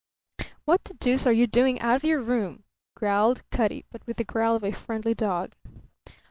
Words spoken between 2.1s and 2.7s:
room?"